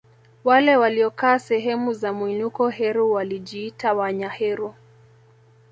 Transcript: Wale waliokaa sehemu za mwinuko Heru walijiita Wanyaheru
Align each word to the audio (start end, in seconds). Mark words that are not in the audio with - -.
Wale 0.43 0.77
waliokaa 0.77 1.39
sehemu 1.39 1.93
za 1.93 2.13
mwinuko 2.13 2.69
Heru 2.69 3.11
walijiita 3.11 3.93
Wanyaheru 3.93 4.75